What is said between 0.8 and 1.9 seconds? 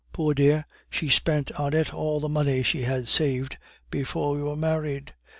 she spent on